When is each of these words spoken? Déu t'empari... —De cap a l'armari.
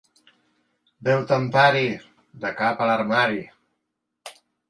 Déu 1.07 1.19
t'empari... 1.31 1.83
—De 2.45 2.53
cap 2.63 2.83
a 2.85 2.89
l'armari. 2.93 3.41